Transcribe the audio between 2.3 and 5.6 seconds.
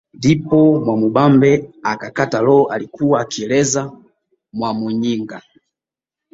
roho alikuwa akieleza Mwamuyinga